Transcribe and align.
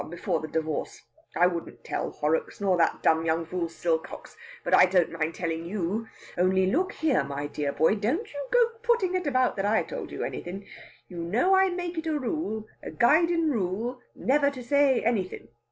before 0.09 0.39
the 0.39 0.47
divorce. 0.47 0.99
I 1.35 1.45
wouldn't 1.45 1.83
tell 1.83 2.09
Horrocks, 2.09 2.59
nor 2.59 2.75
that 2.77 3.03
dam 3.03 3.23
young 3.23 3.45
fool 3.45 3.69
Silcox, 3.69 4.35
but 4.63 4.73
I 4.73 4.87
don't 4.87 5.11
mind 5.11 5.35
tellin' 5.35 5.63
you! 5.63 6.07
Only, 6.39 6.65
look 6.65 6.91
here, 6.93 7.23
my 7.23 7.45
dear 7.45 7.71
boy, 7.71 7.93
don't 7.93 8.27
you 8.33 8.47
go 8.51 8.65
puttin' 8.81 9.13
it 9.13 9.27
about 9.27 9.55
that 9.57 9.65
I 9.67 9.83
told 9.83 10.11
you 10.11 10.23
anythin'. 10.23 10.65
You 11.07 11.19
know 11.19 11.55
I 11.55 11.69
make 11.69 11.99
it 11.99 12.07
a 12.07 12.17
rule 12.17 12.65
a 12.81 12.89
guidin' 12.89 13.51
rule 13.51 13.99
never 14.15 14.49
to 14.49 14.63
say 14.63 15.03
anythin'. 15.03 15.49